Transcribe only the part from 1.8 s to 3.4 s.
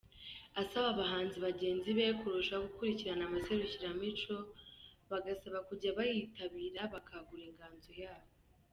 be kurushaho gukurikirana